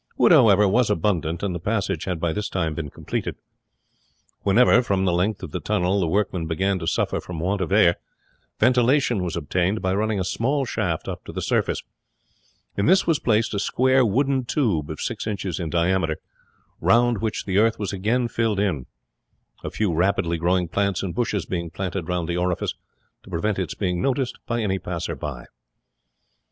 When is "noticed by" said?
24.01-24.61